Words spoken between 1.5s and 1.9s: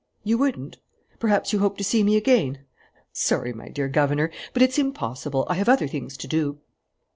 you hope to